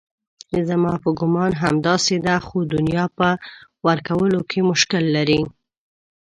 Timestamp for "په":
1.03-1.09, 3.17-3.29